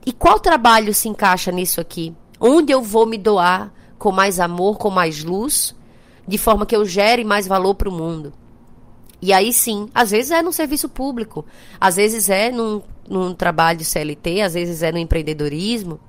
E 0.04 0.12
qual 0.12 0.40
trabalho 0.40 0.96
se 0.96 1.08
encaixa 1.08 1.52
nisso 1.52 1.80
aqui? 1.80 2.12
Onde 2.40 2.72
eu 2.72 2.82
vou 2.82 3.06
me 3.06 3.20
doar 3.20 3.72
com 4.00 4.12
mais 4.12 4.40
amor, 4.40 4.80
com 4.80 4.90
mais 4.90 5.24
luz, 5.24 5.76
de 6.28 6.40
forma 6.40 6.66
que 6.66 6.76
eu 6.76 6.84
gere 6.88 7.24
mais 7.24 7.46
valor 7.46 7.76
para 7.76 7.88
o 7.88 7.92
mundo? 7.92 8.34
E 9.22 9.32
aí 9.32 9.54
sim, 9.54 9.92
às 9.94 10.10
vezes 10.10 10.32
é 10.32 10.42
no 10.42 10.52
serviço 10.52 10.90
público, 10.90 11.46
às 11.80 11.98
vezes 11.98 12.32
é 12.32 12.50
num, 12.50 12.82
num 13.08 13.32
trabalho 13.36 13.86
CLT, 13.86 14.42
às 14.42 14.56
vezes 14.56 14.82
é 14.82 14.92
no 14.92 14.98
empreendedorismo. 14.98 16.00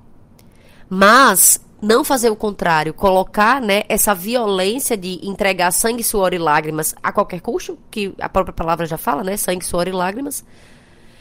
Mas 0.89 1.59
não 1.81 2.03
fazer 2.03 2.29
o 2.29 2.35
contrário, 2.35 2.93
colocar 2.93 3.61
né, 3.61 3.83
essa 3.87 4.15
violência 4.15 4.97
de 4.97 5.19
entregar 5.21 5.71
sangue, 5.71 6.03
suor 6.03 6.33
e 6.33 6.37
lágrimas 6.37 6.95
a 7.01 7.11
qualquer 7.11 7.41
custo, 7.41 7.77
que 7.91 8.13
a 8.19 8.29
própria 8.29 8.53
palavra 8.53 8.85
já 8.85 8.97
fala, 8.97 9.23
né? 9.23 9.37
Sangue, 9.37 9.65
suor 9.65 9.87
e 9.87 9.91
lágrimas. 9.91 10.43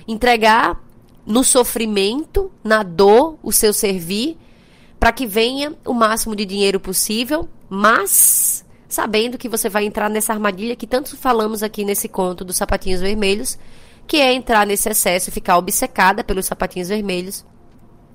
Entregar 0.06 0.80
no 1.26 1.42
sofrimento, 1.42 2.50
na 2.62 2.82
dor, 2.82 3.38
o 3.42 3.52
seu 3.52 3.72
servir, 3.72 4.38
para 4.98 5.12
que 5.12 5.26
venha 5.26 5.74
o 5.84 5.92
máximo 5.92 6.36
de 6.36 6.44
dinheiro 6.44 6.80
possível, 6.80 7.48
mas 7.68 8.64
sabendo 8.88 9.36
que 9.36 9.48
você 9.48 9.68
vai 9.68 9.84
entrar 9.84 10.08
nessa 10.08 10.32
armadilha 10.32 10.76
que 10.76 10.86
tanto 10.86 11.16
falamos 11.16 11.62
aqui 11.62 11.84
nesse 11.84 12.08
conto 12.08 12.44
dos 12.44 12.56
sapatinhos 12.56 13.00
vermelhos, 13.00 13.58
que 14.06 14.18
é 14.18 14.32
entrar 14.32 14.66
nesse 14.66 14.88
excesso 14.88 15.32
ficar 15.32 15.58
obcecada 15.58 16.22
pelos 16.22 16.46
sapatinhos 16.46 16.88
vermelhos 16.88 17.44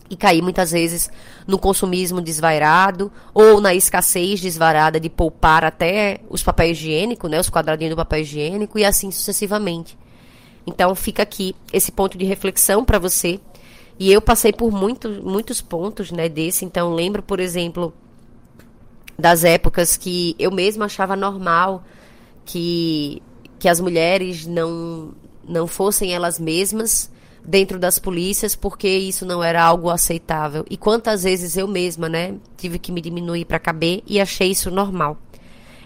e 0.10 0.16
cair 0.16 0.42
muitas 0.42 0.72
vezes 0.72 1.10
no 1.46 1.60
consumismo 1.60 2.22
desvairado 2.22 3.12
ou 3.34 3.62
na 3.62 3.74
escassez 3.76 4.42
desvarada 4.42 5.00
de 5.00 5.10
poupar 5.10 5.64
até 5.64 6.22
os 6.30 6.42
papéis 6.42 6.78
higiênicos, 6.78 7.30
né, 7.30 7.40
os 7.40 7.50
quadradinhos 7.50 7.92
do 7.92 7.98
papel 7.98 8.22
higiênico 8.22 8.80
e 8.80 8.86
assim 8.86 9.12
sucessivamente. 9.12 9.98
Então 10.66 10.94
fica 10.96 11.24
aqui 11.24 11.56
esse 11.72 11.92
ponto 11.92 12.18
de 12.18 12.26
reflexão 12.26 12.84
para 12.84 13.00
você. 13.00 13.40
E 13.98 14.12
eu 14.12 14.22
passei 14.22 14.54
por 14.54 14.72
muito, 14.72 15.10
muitos 15.24 15.62
pontos, 15.62 16.12
né, 16.12 16.30
desse. 16.30 16.64
Então 16.64 16.94
lembro, 16.94 17.22
por 17.22 17.40
exemplo, 17.40 17.94
das 19.18 19.44
épocas 19.44 19.98
que 19.98 20.36
eu 20.40 20.52
mesma 20.52 20.86
achava 20.86 21.16
normal 21.16 21.84
que, 22.46 23.22
que 23.60 23.68
as 23.68 23.80
mulheres 23.80 24.46
não, 24.46 25.14
não 25.48 25.68
fossem 25.68 26.14
elas 26.14 26.40
mesmas 26.40 27.12
dentro 27.50 27.80
das 27.80 27.98
polícias 27.98 28.56
porque 28.56 28.88
isso 28.88 29.26
não 29.26 29.44
era 29.44 29.64
algo 29.64 29.90
aceitável. 29.90 30.64
E 30.70 30.78
quantas 30.78 31.24
vezes 31.24 31.58
eu 31.58 31.68
mesma, 31.68 32.08
né, 32.08 32.36
tive 32.56 32.78
que 32.78 32.92
me 32.92 33.02
diminuir 33.02 33.46
para 33.46 33.58
caber 33.58 34.04
e 34.06 34.22
achei 34.22 34.52
isso 34.52 34.70
normal. 34.70 35.18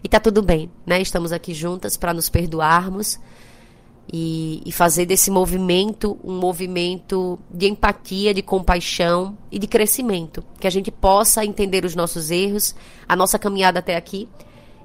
E 0.03 0.09
tá 0.09 0.19
tudo 0.19 0.41
bem, 0.41 0.69
né? 0.85 1.01
Estamos 1.01 1.31
aqui 1.31 1.53
juntas 1.53 1.95
para 1.95 2.13
nos 2.13 2.27
perdoarmos 2.27 3.17
e, 4.11 4.61
e, 4.65 4.71
fazer 4.73 5.05
desse 5.05 5.31
movimento 5.31 6.19
um 6.21 6.37
movimento 6.37 7.39
de 7.49 7.69
empatia, 7.69 8.33
de 8.33 8.41
compaixão 8.41 9.37
e 9.49 9.57
de 9.57 9.65
crescimento. 9.65 10.43
Que 10.59 10.67
a 10.67 10.69
gente 10.69 10.91
possa 10.91 11.45
entender 11.45 11.85
os 11.85 11.95
nossos 11.95 12.29
erros, 12.29 12.75
a 13.07 13.15
nossa 13.15 13.39
caminhada 13.39 13.79
até 13.79 13.95
aqui 13.95 14.27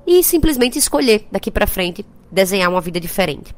e 0.07 0.23
simplesmente 0.23 0.79
escolher 0.79 1.27
daqui 1.33 1.51
para 1.51 1.67
frente 1.67 2.07
desenhar 2.31 2.71
uma 2.71 2.81
vida 2.81 3.01
diferente. 3.01 3.53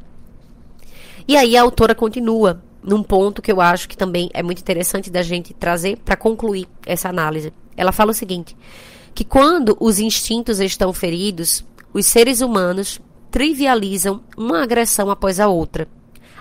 E 1.29 1.37
aí 1.37 1.55
a 1.55 1.61
autora 1.61 1.95
continua 1.95 2.63
num 2.83 3.03
ponto 3.03 3.43
que 3.43 3.53
eu 3.53 3.61
acho 3.61 3.89
que 3.89 3.97
também 3.97 4.31
é 4.33 4.43
muito 4.43 4.61
interessante 4.61 5.11
da 5.11 5.23
gente 5.23 5.55
trazer 5.55 5.99
para 5.99 6.17
concluir 6.17 6.67
essa 6.87 7.09
análise. 7.09 7.53
Ela 7.77 7.93
fala 7.93 8.11
o 8.11 8.15
seguinte: 8.15 8.57
que 9.15 9.25
quando 9.25 9.77
os 9.81 9.99
instintos 9.99 10.61
estão 10.61 10.93
feridos, 10.93 11.65
os 11.93 12.07
seres 12.07 12.41
humanos 12.41 13.01
trivializam 13.31 14.23
uma 14.37 14.63
agressão 14.63 15.11
após 15.11 15.39
a 15.39 15.49
outra. 15.49 15.89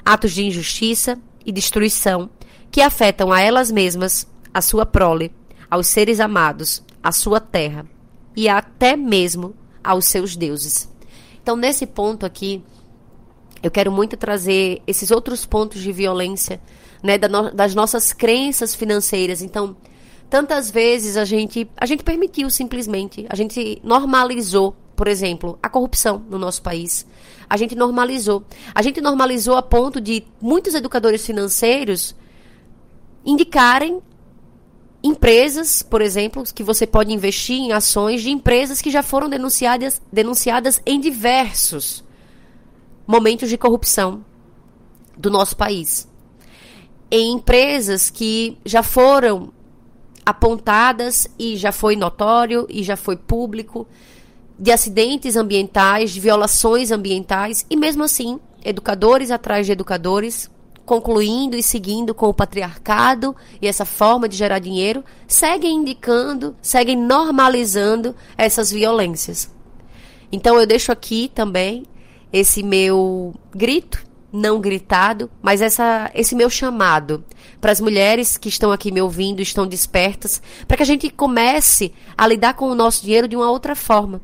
Atos 0.03 0.31
de 0.31 0.45
injustiça 0.45 1.19
e 1.45 1.51
destruição 1.51 2.29
que 2.71 2.81
afetam 2.81 3.31
a 3.31 3.41
elas 3.41 3.71
mesmas, 3.71 4.27
a 4.53 4.61
sua 4.61 4.85
prole, 4.85 5.31
aos 5.69 5.87
seres 5.87 6.19
amados, 6.19 6.83
a 7.03 7.11
sua 7.11 7.39
terra 7.39 7.85
e 8.35 8.47
até 8.47 8.95
mesmo 8.95 9.55
aos 9.83 10.05
seus 10.05 10.35
deuses. 10.35 10.89
Então, 11.41 11.55
nesse 11.55 11.85
ponto 11.85 12.25
aqui, 12.25 12.63
eu 13.61 13.71
quero 13.71 13.91
muito 13.91 14.17
trazer 14.17 14.81
esses 14.87 15.11
outros 15.11 15.45
pontos 15.45 15.81
de 15.81 15.91
violência, 15.91 16.61
né, 17.01 17.17
das 17.17 17.75
nossas 17.75 18.13
crenças 18.13 18.75
financeiras. 18.75 19.41
Então, 19.41 19.75
tantas 20.29 20.69
vezes 20.69 21.17
a 21.17 21.25
gente, 21.25 21.69
a 21.77 21.85
gente 21.85 22.03
permitiu 22.03 22.49
simplesmente, 22.49 23.25
a 23.29 23.35
gente 23.35 23.81
normalizou 23.83 24.75
por 24.99 25.07
exemplo, 25.07 25.57
a 25.63 25.69
corrupção 25.69 26.21
no 26.29 26.37
nosso 26.37 26.61
país. 26.61 27.07
A 27.49 27.55
gente 27.55 27.73
normalizou. 27.73 28.43
A 28.75 28.81
gente 28.81 28.99
normalizou 28.99 29.55
a 29.55 29.61
ponto 29.61 30.01
de 30.01 30.25
muitos 30.41 30.75
educadores 30.75 31.25
financeiros 31.25 32.13
indicarem 33.25 34.01
empresas, 35.01 35.81
por 35.81 36.01
exemplo, 36.01 36.43
que 36.53 36.63
você 36.63 36.85
pode 36.85 37.13
investir 37.13 37.55
em 37.55 37.71
ações 37.71 38.21
de 38.21 38.29
empresas 38.29 38.81
que 38.81 38.91
já 38.91 39.01
foram 39.01 39.29
denunciadas, 39.29 40.01
denunciadas 40.11 40.81
em 40.85 40.99
diversos 40.99 42.03
momentos 43.09 43.49
de 43.49 43.57
corrupção 43.57 44.23
do 45.17 45.31
nosso 45.31 45.57
país. 45.57 46.07
Em 47.09 47.33
empresas 47.33 48.11
que 48.11 48.55
já 48.63 48.83
foram 48.83 49.51
apontadas 50.23 51.27
e 51.39 51.57
já 51.57 51.71
foi 51.71 51.95
notório 51.95 52.67
e 52.69 52.83
já 52.83 52.95
foi 52.95 53.17
público 53.17 53.87
de 54.59 54.71
acidentes 54.71 55.35
ambientais, 55.35 56.11
de 56.11 56.19
violações 56.19 56.91
ambientais, 56.91 57.65
e 57.67 57.75
mesmo 57.75 58.03
assim, 58.03 58.39
educadores 58.63 59.31
atrás 59.31 59.65
de 59.65 59.71
educadores, 59.71 60.47
concluindo 60.85 61.57
e 61.57 61.63
seguindo 61.63 62.13
com 62.13 62.27
o 62.27 62.33
patriarcado 62.33 63.35
e 63.59 63.67
essa 63.67 63.85
forma 63.85 64.29
de 64.29 64.37
gerar 64.37 64.59
dinheiro, 64.59 65.03
seguem 65.27 65.77
indicando, 65.77 66.55
seguem 66.61 66.95
normalizando 66.95 68.15
essas 68.37 68.69
violências. 68.69 69.51
Então 70.31 70.59
eu 70.59 70.67
deixo 70.67 70.91
aqui 70.91 71.31
também 71.33 71.87
esse 72.31 72.63
meu 72.63 73.33
grito, 73.53 74.05
não 74.31 74.59
gritado, 74.59 75.29
mas 75.41 75.61
essa, 75.61 76.11
esse 76.13 76.35
meu 76.35 76.49
chamado 76.49 77.23
para 77.59 77.71
as 77.71 77.81
mulheres 77.81 78.37
que 78.37 78.49
estão 78.49 78.71
aqui 78.71 78.91
me 78.91 79.01
ouvindo, 79.01 79.41
estão 79.41 79.65
despertas, 79.67 80.41
para 80.67 80.77
que 80.77 80.83
a 80.83 80.85
gente 80.85 81.09
comece 81.09 81.93
a 82.17 82.27
lidar 82.27 82.53
com 82.53 82.69
o 82.69 82.75
nosso 82.75 83.03
dinheiro 83.03 83.27
de 83.27 83.35
uma 83.35 83.49
outra 83.49 83.75
forma 83.75 84.21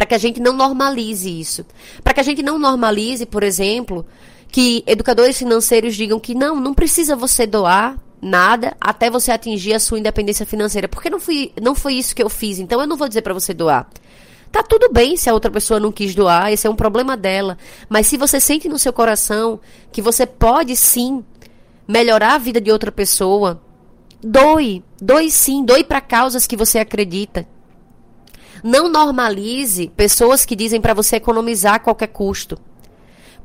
para 0.00 0.06
que 0.06 0.14
a 0.14 0.18
gente 0.18 0.40
não 0.40 0.54
normalize 0.54 1.28
isso. 1.28 1.66
Para 2.02 2.14
que 2.14 2.20
a 2.20 2.22
gente 2.22 2.42
não 2.42 2.58
normalize, 2.58 3.26
por 3.26 3.42
exemplo, 3.42 4.06
que 4.48 4.82
educadores 4.86 5.36
financeiros 5.36 5.94
digam 5.94 6.18
que 6.18 6.34
não, 6.34 6.56
não 6.56 6.72
precisa 6.72 7.14
você 7.14 7.46
doar 7.46 7.98
nada 8.22 8.74
até 8.80 9.10
você 9.10 9.30
atingir 9.30 9.74
a 9.74 9.78
sua 9.78 9.98
independência 9.98 10.46
financeira. 10.46 10.88
Porque 10.88 11.10
não, 11.10 11.20
fui, 11.20 11.52
não 11.60 11.74
foi 11.74 11.94
isso 11.94 12.16
que 12.16 12.22
eu 12.22 12.30
fiz, 12.30 12.58
então 12.58 12.80
eu 12.80 12.86
não 12.86 12.96
vou 12.96 13.08
dizer 13.08 13.20
para 13.20 13.34
você 13.34 13.52
doar. 13.52 13.90
Tá 14.50 14.62
tudo 14.64 14.90
bem 14.92 15.16
se 15.16 15.30
a 15.30 15.34
outra 15.34 15.50
pessoa 15.50 15.78
não 15.78 15.92
quis 15.92 16.14
doar, 16.14 16.52
esse 16.52 16.66
é 16.66 16.70
um 16.70 16.76
problema 16.76 17.16
dela. 17.16 17.56
Mas 17.88 18.06
se 18.08 18.16
você 18.16 18.40
sente 18.40 18.68
no 18.68 18.78
seu 18.78 18.92
coração 18.92 19.60
que 19.92 20.02
você 20.02 20.26
pode 20.26 20.74
sim 20.74 21.24
melhorar 21.86 22.34
a 22.34 22.38
vida 22.38 22.60
de 22.60 22.70
outra 22.70 22.90
pessoa, 22.90 23.60
doe. 24.22 24.84
Doe 25.00 25.30
sim, 25.30 25.64
doe 25.64 25.84
para 25.84 26.00
causas 26.00 26.46
que 26.46 26.56
você 26.56 26.78
acredita. 26.78 27.46
Não 28.62 28.88
normalize 28.88 29.88
pessoas 29.96 30.44
que 30.44 30.56
dizem 30.56 30.80
para 30.80 30.94
você 30.94 31.16
economizar 31.16 31.74
a 31.74 31.78
qualquer 31.78 32.08
custo. 32.08 32.58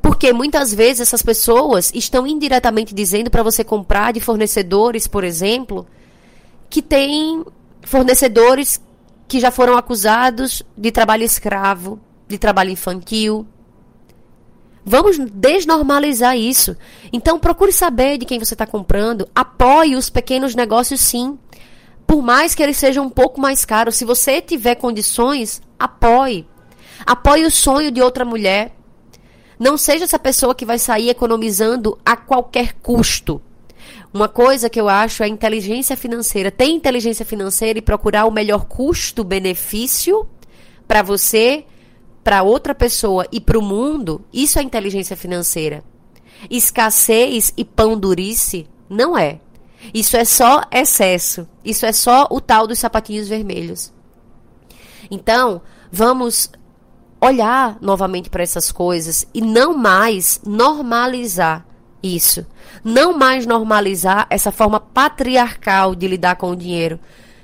Porque 0.02 0.32
muitas 0.32 0.74
vezes 0.74 1.00
essas 1.00 1.22
pessoas 1.22 1.90
estão 1.94 2.26
indiretamente 2.26 2.94
dizendo 2.94 3.30
para 3.30 3.42
você 3.42 3.64
comprar 3.64 4.12
de 4.12 4.20
fornecedores, 4.20 5.06
por 5.06 5.24
exemplo, 5.24 5.86
que 6.68 6.82
têm 6.82 7.44
fornecedores 7.82 8.80
que 9.28 9.40
já 9.40 9.50
foram 9.50 9.76
acusados 9.76 10.62
de 10.76 10.90
trabalho 10.90 11.24
escravo, 11.24 12.00
de 12.28 12.38
trabalho 12.38 12.70
infantil. 12.70 13.46
Vamos 14.84 15.18
desnormalizar 15.18 16.36
isso. 16.36 16.76
Então 17.12 17.38
procure 17.38 17.72
saber 17.72 18.18
de 18.18 18.24
quem 18.24 18.38
você 18.38 18.54
está 18.54 18.66
comprando. 18.66 19.28
Apoie 19.34 19.96
os 19.96 20.08
pequenos 20.08 20.54
negócios, 20.54 21.00
sim 21.00 21.38
por 22.06 22.22
mais 22.22 22.54
que 22.54 22.62
ele 22.62 22.72
seja 22.72 23.02
um 23.02 23.10
pouco 23.10 23.40
mais 23.40 23.64
caro, 23.64 23.90
se 23.90 24.04
você 24.04 24.40
tiver 24.40 24.76
condições, 24.76 25.60
apoie. 25.78 26.46
Apoie 27.04 27.44
o 27.44 27.50
sonho 27.50 27.90
de 27.90 28.00
outra 28.00 28.24
mulher. 28.24 28.74
Não 29.58 29.76
seja 29.76 30.04
essa 30.04 30.18
pessoa 30.18 30.54
que 30.54 30.64
vai 30.64 30.78
sair 30.78 31.08
economizando 31.08 31.98
a 32.04 32.16
qualquer 32.16 32.74
custo. 32.74 33.42
Uma 34.16 34.28
coisa 34.28 34.70
que 34.70 34.80
eu 34.80 34.88
acho 34.88 35.22
é 35.22 35.28
inteligência 35.28 35.94
financeira. 35.94 36.50
Ter 36.50 36.64
inteligência 36.64 37.22
financeira 37.22 37.78
e 37.78 37.82
procurar 37.82 38.24
o 38.24 38.30
melhor 38.30 38.64
custo-benefício 38.64 40.26
para 40.88 41.02
você 41.02 41.66
para 42.24 42.42
outra 42.42 42.74
pessoa 42.74 43.26
e 43.30 43.42
para 43.42 43.58
o 43.58 43.62
mundo, 43.62 44.24
isso 44.32 44.58
é 44.58 44.62
inteligência 44.62 45.18
financeira. 45.18 45.84
Escassez 46.48 47.52
e 47.58 47.62
pão 47.62 47.98
durice 47.98 48.66
não 48.88 49.18
é. 49.18 49.38
Isso 49.92 50.16
é 50.16 50.24
só 50.24 50.62
excesso. 50.72 51.46
Isso 51.62 51.84
é 51.84 51.92
só 51.92 52.26
o 52.30 52.40
tal 52.40 52.66
dos 52.66 52.78
sapatinhos 52.78 53.28
vermelhos. 53.28 53.92
Então, 55.10 55.60
vamos 55.92 56.50
olhar 57.20 57.76
novamente 57.82 58.30
para 58.30 58.42
essas 58.42 58.72
coisas 58.72 59.26
e 59.34 59.42
não 59.42 59.76
mais 59.76 60.40
normalizar 60.42 61.66
isso. 62.02 62.46
Não 62.86 63.12
mais 63.18 63.44
normalizar 63.44 64.28
essa 64.30 64.52
forma 64.52 64.78
patriarcal 64.78 65.92
de 65.92 66.06
lidar 66.06 66.36
com 66.36 66.52
o 66.52 66.56
dinheiro. 66.56 67.00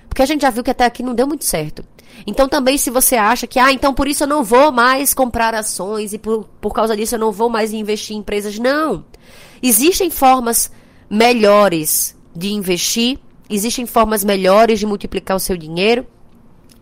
Porque 0.08 0.22
a 0.22 0.26
gente 0.26 0.42
já 0.42 0.50
viu 0.50 0.62
que 0.62 0.70
até 0.70 0.84
aqui 0.84 1.02
não 1.02 1.16
deu 1.16 1.26
muito 1.26 1.44
certo. 1.44 1.84
Então 2.24 2.48
também 2.48 2.78
se 2.78 2.90
você 2.90 3.16
acha 3.16 3.44
que, 3.44 3.58
ah, 3.58 3.72
então 3.72 3.92
por 3.92 4.06
isso 4.06 4.22
eu 4.22 4.28
não 4.28 4.44
vou 4.44 4.70
mais 4.70 5.12
comprar 5.12 5.52
ações 5.52 6.12
e 6.12 6.18
por, 6.18 6.44
por 6.60 6.72
causa 6.72 6.96
disso 6.96 7.16
eu 7.16 7.18
não 7.18 7.32
vou 7.32 7.48
mais 7.48 7.72
investir 7.72 8.14
em 8.14 8.20
empresas. 8.20 8.56
Não. 8.56 9.04
Existem 9.60 10.10
formas 10.10 10.70
melhores 11.10 12.16
de 12.36 12.52
investir, 12.52 13.18
existem 13.50 13.84
formas 13.84 14.22
melhores 14.22 14.78
de 14.78 14.86
multiplicar 14.86 15.36
o 15.36 15.40
seu 15.40 15.56
dinheiro. 15.56 16.06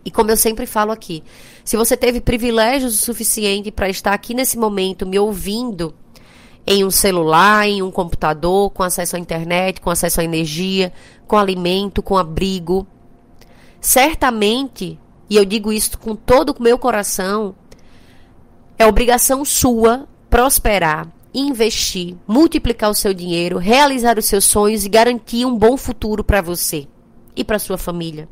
E 0.05 0.11
como 0.11 0.29
eu 0.29 0.37
sempre 0.37 0.67
falo 0.67 0.91
aqui, 0.91 1.23
se 1.65 1.75
você 1.75 1.97
teve 1.97 2.21
privilégios 2.21 2.93
o 2.93 3.03
suficiente 3.03 3.71
para 3.71 3.89
estar 3.89 4.13
aqui 4.13 4.35
nesse 4.35 4.55
momento 4.55 5.03
me 5.03 5.17
ouvindo 5.17 5.95
em 6.65 6.85
um 6.85 6.91
celular, 6.91 7.67
em 7.67 7.81
um 7.81 7.91
computador, 7.91 8.69
com 8.69 8.83
acesso 8.83 9.15
à 9.15 9.19
internet, 9.19 9.81
com 9.81 9.89
acesso 9.89 10.21
à 10.21 10.23
energia, 10.23 10.93
com 11.27 11.37
alimento, 11.37 12.03
com 12.03 12.17
abrigo, 12.17 12.85
certamente, 13.79 14.99
e 15.29 15.37
eu 15.37 15.45
digo 15.45 15.71
isso 15.71 15.97
com 15.97 16.15
todo 16.15 16.49
o 16.49 16.61
meu 16.61 16.77
coração, 16.77 17.55
é 18.77 18.85
obrigação 18.85 19.43
sua 19.43 20.07
prosperar 20.29 21.07
investir, 21.33 22.15
multiplicar 22.27 22.89
o 22.89 22.95
seu 22.95 23.13
dinheiro, 23.13 23.57
realizar 23.57 24.17
os 24.17 24.25
seus 24.25 24.45
sonhos 24.45 24.85
e 24.85 24.89
garantir 24.89 25.45
um 25.45 25.57
bom 25.57 25.77
futuro 25.77 26.23
para 26.23 26.41
você 26.41 26.87
e 27.35 27.43
para 27.43 27.59
sua 27.59 27.77
família. 27.77 28.27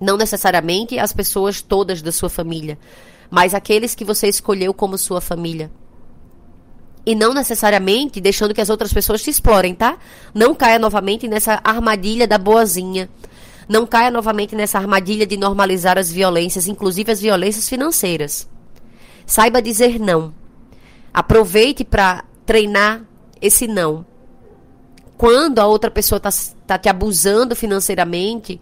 Não 0.00 0.16
necessariamente 0.16 0.98
as 0.98 1.12
pessoas 1.12 1.62
todas 1.62 2.02
da 2.02 2.10
sua 2.10 2.28
família, 2.28 2.78
mas 3.30 3.54
aqueles 3.54 3.94
que 3.94 4.04
você 4.04 4.28
escolheu 4.28 4.74
como 4.74 4.98
sua 4.98 5.20
família. 5.20 5.70
E 7.04 7.14
não 7.14 7.34
necessariamente 7.34 8.20
deixando 8.20 8.54
que 8.54 8.60
as 8.60 8.70
outras 8.70 8.92
pessoas 8.92 9.22
te 9.22 9.30
explorem, 9.30 9.74
tá? 9.74 9.98
Não 10.32 10.54
caia 10.54 10.78
novamente 10.78 11.26
nessa 11.26 11.60
armadilha 11.64 12.26
da 12.26 12.38
boazinha. 12.38 13.08
Não 13.68 13.86
caia 13.86 14.10
novamente 14.10 14.54
nessa 14.54 14.78
armadilha 14.78 15.26
de 15.26 15.36
normalizar 15.36 15.98
as 15.98 16.10
violências, 16.10 16.68
inclusive 16.68 17.10
as 17.10 17.20
violências 17.20 17.68
financeiras. 17.68 18.48
Saiba 19.26 19.62
dizer 19.62 19.98
não. 19.98 20.34
Aproveite 21.12 21.84
para 21.84 22.24
treinar 22.46 23.02
esse 23.40 23.66
não. 23.66 24.04
Quando 25.16 25.58
a 25.58 25.66
outra 25.66 25.90
pessoa 25.90 26.16
está 26.16 26.30
tá 26.66 26.78
te 26.78 26.88
abusando 26.88 27.54
financeiramente 27.54 28.60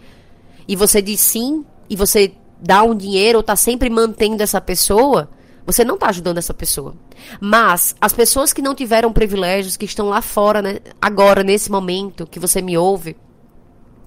e 0.66 0.76
você 0.76 1.00
diz 1.00 1.20
sim 1.20 1.64
e 1.88 1.96
você 1.96 2.32
dá 2.60 2.82
um 2.82 2.94
dinheiro 2.94 3.38
ou 3.38 3.40
está 3.40 3.56
sempre 3.56 3.88
mantendo 3.88 4.42
essa 4.42 4.60
pessoa, 4.60 5.28
você 5.70 5.84
não 5.84 5.94
está 5.94 6.08
ajudando 6.08 6.38
essa 6.38 6.54
pessoa. 6.54 6.94
Mas 7.40 7.94
as 8.00 8.12
pessoas 8.12 8.52
que 8.52 8.62
não 8.62 8.74
tiveram 8.74 9.12
privilégios, 9.12 9.76
que 9.76 9.84
estão 9.84 10.08
lá 10.08 10.22
fora, 10.22 10.62
né, 10.62 10.78
agora, 11.00 11.42
nesse 11.42 11.70
momento 11.70 12.26
que 12.26 12.40
você 12.40 12.60
me 12.60 12.76
ouve, 12.76 13.16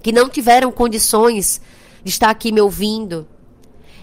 que 0.02 0.12
não 0.12 0.28
tiveram 0.28 0.70
condições 0.70 1.60
de 2.02 2.10
estar 2.10 2.30
aqui 2.30 2.52
me 2.52 2.60
ouvindo, 2.60 3.26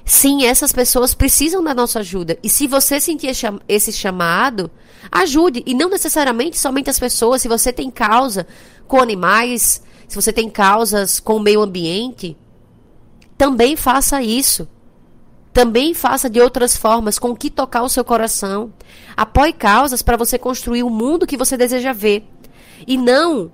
Sim, 0.04 0.46
essas 0.46 0.72
pessoas 0.72 1.14
precisam 1.14 1.64
da 1.64 1.74
nossa 1.74 2.00
ajuda. 2.00 2.38
E 2.44 2.50
se 2.50 2.68
você 2.68 3.00
sentir 3.00 3.32
esse 3.68 3.94
chamado, 3.94 4.70
ajude. 5.12 5.64
E 5.66 5.74
não 5.74 5.90
necessariamente 5.90 6.58
somente 6.58 6.90
as 6.90 7.00
pessoas. 7.00 7.42
Se 7.42 7.48
você 7.48 7.72
tem 7.72 7.90
causa 7.92 8.48
com 8.88 9.00
animais, 9.00 9.82
se 10.08 10.16
você 10.16 10.34
tem 10.34 10.50
causas 10.50 11.20
com 11.20 11.38
o 11.38 11.40
meio 11.40 11.62
ambiente, 11.62 12.36
também 13.38 13.76
faça 13.76 14.22
isso. 14.22 14.68
Também 15.54 15.94
faça 15.94 16.30
de 16.30 16.40
outras 16.40 16.78
formas, 16.78 17.20
com 17.20 17.36
que 17.36 17.50
tocar 17.50 17.84
o 17.84 17.90
seu 17.90 18.06
coração. 18.06 18.74
Apoie 19.18 19.52
causas 19.52 20.02
para 20.02 20.18
você 20.18 20.38
construir 20.38 20.84
o 20.84 20.90
mundo 20.90 21.28
que 21.28 21.38
você 21.38 21.58
deseja 21.58 21.92
ver. 21.92 22.26
E 22.88 22.98
não 22.98 23.52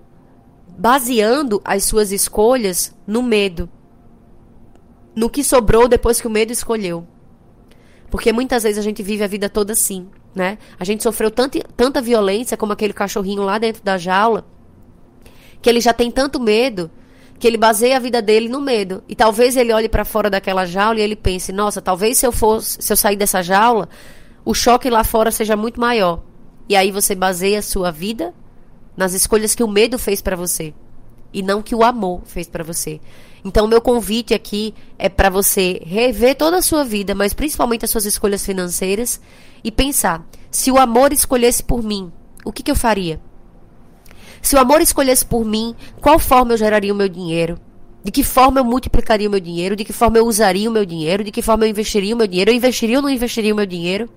baseando 0.78 1.60
as 1.66 1.86
suas 1.86 2.12
escolhas 2.12 2.96
no 3.08 3.24
medo 3.24 3.70
no 5.18 5.32
que 5.32 5.44
sobrou 5.44 5.88
depois 5.88 6.22
que 6.22 6.28
o 6.28 6.30
medo 6.30 6.54
escolheu. 6.54 7.08
Porque 8.12 8.32
muitas 8.32 8.62
vezes 8.62 8.78
a 8.78 8.84
gente 8.84 9.02
vive 9.02 9.24
a 9.24 9.28
vida 9.28 9.50
toda 9.50 9.74
assim, 9.74 10.08
né? 10.36 10.60
A 10.80 10.84
gente 10.84 11.02
sofreu 11.02 11.32
tanta, 11.32 11.60
tanta 11.76 12.00
violência 12.00 12.56
como 12.56 12.72
aquele 12.72 12.94
cachorrinho 12.94 13.42
lá 13.42 13.58
dentro 13.58 13.84
da 13.84 13.98
jaula, 13.98 14.46
que 15.60 15.68
ele 15.68 15.82
já 15.82 15.92
tem 15.92 16.12
tanto 16.12 16.40
medo 16.40 16.92
que 17.40 17.48
ele 17.48 17.58
baseia 17.58 17.98
a 17.98 18.00
vida 18.00 18.22
dele 18.22 18.50
no 18.50 18.62
medo. 18.62 19.04
E 19.08 19.16
talvez 19.16 19.56
ele 19.56 19.74
olhe 19.74 19.90
para 19.90 20.06
fora 20.06 20.30
daquela 20.30 20.66
jaula 20.66 21.00
e 21.00 21.04
ele 21.04 21.16
pense: 21.16 21.52
"Nossa, 21.52 21.82
talvez 21.82 22.18
se 22.18 22.26
eu 22.26 22.32
fosse, 22.32 22.78
se 22.82 22.92
eu 22.92 22.98
sair 22.98 23.16
dessa 23.16 23.42
jaula, 23.42 23.88
o 24.44 24.54
choque 24.54 24.90
lá 24.90 25.04
fora 25.04 25.32
seja 25.32 25.56
muito 25.56 25.80
maior". 25.80 26.22
E 26.70 26.76
aí 26.76 26.92
você 26.92 27.16
baseia 27.16 27.60
a 27.60 27.64
sua 27.64 27.92
vida 27.92 28.34
nas 28.96 29.14
escolhas 29.14 29.56
que 29.56 29.64
o 29.64 29.68
medo 29.68 29.98
fez 30.00 30.22
para 30.22 30.36
você 30.36 30.74
e 31.34 31.42
não 31.42 31.62
que 31.62 31.76
o 31.76 31.84
amor 31.84 32.22
fez 32.26 32.48
para 32.48 32.64
você. 32.64 33.00
Então, 33.44 33.68
meu 33.68 33.82
convite 33.82 34.34
aqui 34.34 34.74
é 34.98 35.08
para 35.08 35.30
você 35.30 35.82
rever 35.86 36.36
toda 36.36 36.58
a 36.58 36.62
sua 36.62 36.84
vida, 36.84 37.14
mas 37.14 37.34
principalmente 37.34 37.86
as 37.86 37.92
suas 37.92 38.06
escolhas 38.06 38.46
financeiras 38.46 39.22
e 39.64 39.72
pensar: 39.72 40.28
se 40.50 40.72
o 40.72 40.78
amor 40.78 41.14
escolhesse 41.14 41.64
por 41.64 41.84
mim, 41.84 42.12
o 42.44 42.52
que, 42.52 42.64
que 42.64 42.72
eu 42.72 42.76
faria? 42.76 43.22
Se 44.42 44.56
o 44.56 44.60
amor 44.60 44.82
escolhesse 44.82 45.26
por 45.26 45.46
mim, 45.46 45.76
qual 46.02 46.20
forma 46.20 46.54
eu 46.54 46.58
geraria 46.58 46.94
o 46.94 46.96
meu 46.96 47.10
dinheiro? 47.10 47.60
De 48.04 48.12
que 48.12 48.24
forma 48.24 48.60
eu 48.60 48.64
multiplicaria 48.64 49.28
o 49.28 49.32
meu 49.32 49.40
dinheiro? 49.40 49.76
De 49.76 49.84
que 49.84 49.92
forma 49.92 50.18
eu 50.18 50.26
usaria 50.26 50.70
o 50.70 50.74
meu 50.74 50.86
dinheiro? 50.86 51.24
De 51.24 51.32
que 51.32 51.42
forma 51.42 51.66
eu 51.66 51.70
investiria 51.70 52.16
o 52.16 52.18
meu 52.18 52.28
dinheiro? 52.28 52.52
Eu 52.52 52.56
investiria 52.56 52.98
ou 52.98 53.02
não 53.02 53.10
investiria 53.10 53.54
o 53.54 53.58
meu 53.58 53.66
dinheiro? 53.66 54.10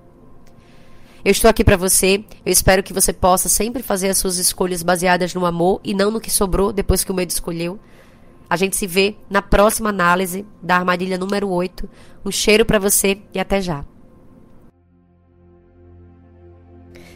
Eu 1.23 1.31
estou 1.31 1.49
aqui 1.49 1.63
para 1.63 1.77
você. 1.77 2.23
Eu 2.45 2.51
espero 2.51 2.81
que 2.81 2.93
você 2.93 3.11
possa 3.11 3.49
sempre 3.49 3.83
fazer 3.83 4.09
as 4.09 4.17
suas 4.17 4.37
escolhas 4.37 4.81
baseadas 4.81 5.33
no 5.33 5.45
amor 5.45 5.81
e 5.83 5.93
não 5.93 6.09
no 6.09 6.21
que 6.21 6.31
sobrou 6.31 6.71
depois 6.71 7.03
que 7.03 7.11
o 7.11 7.13
medo 7.13 7.29
escolheu. 7.29 7.79
A 8.49 8.55
gente 8.55 8.75
se 8.75 8.87
vê 8.87 9.15
na 9.29 9.41
próxima 9.41 9.89
análise 9.89 10.45
da 10.61 10.75
armadilha 10.77 11.17
número 11.17 11.49
8. 11.49 11.89
Um 12.25 12.31
cheiro 12.31 12.65
para 12.65 12.79
você 12.79 13.17
e 13.33 13.39
até 13.39 13.61
já. 13.61 13.85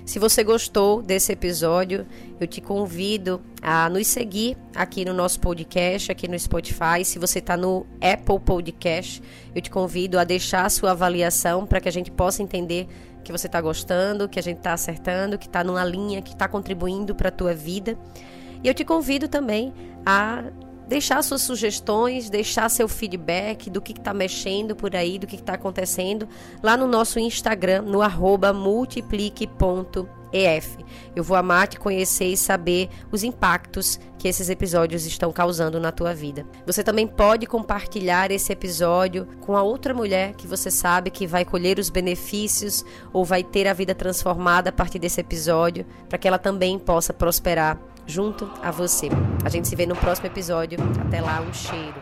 Se 0.06 0.20
você 0.20 0.44
gostou 0.44 1.02
desse 1.02 1.32
episódio, 1.32 2.06
eu 2.40 2.46
te 2.46 2.62
convido 2.62 3.42
a 3.60 3.90
nos 3.90 4.06
seguir 4.06 4.56
aqui 4.76 5.04
no 5.04 5.16
nosso 5.16 5.40
podcast, 5.40 6.12
aqui 6.12 6.28
no 6.28 6.38
Spotify. 6.38 7.04
Se 7.04 7.18
você 7.18 7.40
está 7.40 7.58
no 7.58 7.88
Apple 8.00 8.40
Podcast, 8.40 9.20
eu 9.56 9.62
te 9.64 9.72
convido 9.72 10.20
a 10.20 10.24
deixar 10.24 10.64
a 10.64 10.70
sua 10.70 10.92
avaliação 10.92 11.66
para 11.66 11.82
que 11.82 11.90
a 11.90 11.92
gente 11.92 12.12
possa 12.12 12.44
entender 12.44 12.88
que 13.24 13.32
você 13.32 13.48
está 13.48 13.60
gostando, 13.60 14.30
que 14.30 14.38
a 14.38 14.44
gente 14.44 14.58
está 14.58 14.74
acertando, 14.74 15.40
que 15.40 15.48
está 15.48 15.64
numa 15.64 15.84
linha 15.84 16.22
que 16.22 16.34
está 16.34 16.48
contribuindo 16.48 17.16
para 17.16 17.30
a 17.30 17.32
tua 17.32 17.56
vida. 17.56 17.98
E 18.64 18.68
eu 18.68 18.76
te 18.76 18.86
convido 18.86 19.28
também 19.28 19.74
a 20.06 20.44
deixar 20.88 21.22
suas 21.24 21.42
sugestões, 21.42 22.30
deixar 22.30 22.70
seu 22.70 22.88
feedback 22.88 23.70
do 23.70 23.82
que 23.82 23.94
está 23.94 24.14
mexendo 24.14 24.76
por 24.76 24.96
aí, 24.96 25.18
do 25.18 25.28
que 25.28 25.36
está 25.36 25.54
acontecendo 25.54 26.28
lá 26.62 26.78
no 26.78 26.88
nosso 26.88 27.20
Instagram, 27.20 27.82
no 27.82 28.02
arroba 28.02 28.54
multiplique.ef. 28.54 30.78
Eu 31.16 31.24
vou 31.24 31.38
amar 31.38 31.68
te 31.68 31.80
conhecer 31.80 32.26
e 32.26 32.38
saber 32.38 32.90
os 33.12 33.24
impactos 33.24 34.00
que 34.18 34.28
esses 34.28 34.50
episódios 34.50 35.06
estão 35.06 35.32
causando 35.32 35.80
na 35.80 35.92
tua 35.92 36.14
vida. 36.14 36.46
Você 36.66 36.84
também 36.84 37.08
pode 37.08 37.46
compartilhar 37.46 38.32
esse 38.32 38.52
episódio 38.52 39.28
com 39.42 39.56
a 39.56 39.64
outra 39.64 39.94
mulher 39.94 40.34
que 40.34 40.48
você 40.48 40.70
sabe 40.70 41.10
que 41.10 41.26
vai 41.26 41.46
colher 41.46 41.80
os 41.80 41.90
benefícios 41.90 42.84
ou 43.14 43.24
vai 43.24 43.44
ter 43.44 43.68
a 43.68 43.74
vida 43.74 43.96
transformada 43.96 44.70
a 44.70 44.74
partir 44.74 45.00
desse 45.00 45.22
episódio, 45.22 45.86
para 46.10 46.18
que 46.18 46.28
ela 46.28 46.40
também 46.40 46.78
possa 46.78 47.14
prosperar 47.14 47.80
junto 48.06 48.50
a 48.62 48.72
você. 48.72 49.10
A 49.44 49.50
gente 49.50 49.68
se 49.68 49.76
vê 49.76 49.86
no 49.86 49.96
próximo 49.96 50.28
episódio. 50.28 50.78
Até 51.02 51.22
lá, 51.22 51.42
um 51.42 51.54
cheiro. 51.54 52.02